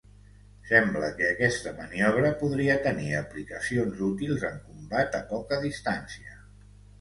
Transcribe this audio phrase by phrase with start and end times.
[0.67, 6.35] Sembla que aquesta maniobra podria tenir aplicacions útils en combat a poca distància.